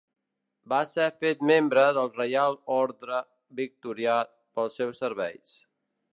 Va 0.71 0.77
ser 0.93 1.03
fet 1.25 1.43
membre 1.49 1.83
del 1.97 2.09
Reial 2.15 2.57
Orde 2.77 3.21
Victorià 3.61 4.19
pels 4.31 4.81
seus 4.81 5.05
serveis. 5.07 5.55